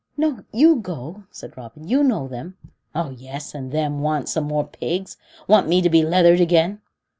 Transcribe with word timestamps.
"No, 0.17 0.39
you 0.51 0.77
go," 0.77 1.25
said 1.29 1.55
Robin. 1.55 1.87
"You 1.87 2.03
know 2.03 2.27
them." 2.27 2.57
"Oh! 2.95 3.11
yes, 3.11 3.53
and 3.53 3.71
them 3.71 4.01
want 4.01 4.29
some 4.29 4.45
more 4.45 4.65
pigs! 4.65 5.15
Want 5.47 5.67
me 5.67 5.79
to 5.79 5.91
be 5.91 6.01
leathered 6.01 6.41
again?" 6.41 6.81